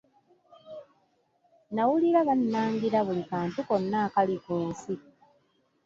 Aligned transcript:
Nawulira 1.73 2.19
bannangira 2.27 2.99
buli 3.07 3.23
kantu 3.31 3.59
konna 3.67 3.97
akali 4.07 4.35
ku 4.43 4.55
nsi. 4.67 4.93